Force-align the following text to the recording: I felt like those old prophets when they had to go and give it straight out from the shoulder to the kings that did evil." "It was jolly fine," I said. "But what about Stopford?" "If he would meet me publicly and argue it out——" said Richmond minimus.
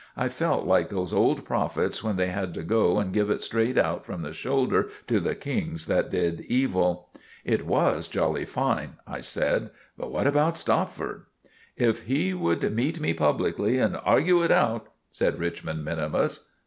I 0.17 0.29
felt 0.29 0.65
like 0.65 0.89
those 0.89 1.13
old 1.13 1.45
prophets 1.45 2.03
when 2.03 2.15
they 2.15 2.29
had 2.29 2.55
to 2.55 2.63
go 2.63 2.97
and 2.97 3.13
give 3.13 3.29
it 3.29 3.43
straight 3.43 3.77
out 3.77 4.03
from 4.03 4.23
the 4.23 4.33
shoulder 4.33 4.89
to 5.05 5.19
the 5.19 5.35
kings 5.35 5.85
that 5.85 6.09
did 6.09 6.41
evil." 6.49 7.09
"It 7.45 7.67
was 7.67 8.07
jolly 8.07 8.43
fine," 8.45 8.95
I 9.05 9.21
said. 9.21 9.69
"But 9.95 10.11
what 10.11 10.25
about 10.25 10.57
Stopford?" 10.57 11.25
"If 11.77 12.05
he 12.07 12.33
would 12.33 12.73
meet 12.75 12.99
me 12.99 13.13
publicly 13.13 13.77
and 13.77 13.95
argue 14.03 14.41
it 14.41 14.49
out——" 14.49 14.87
said 15.11 15.37
Richmond 15.37 15.85
minimus. 15.85 16.47